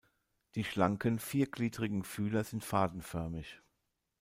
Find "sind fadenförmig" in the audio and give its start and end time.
2.43-3.61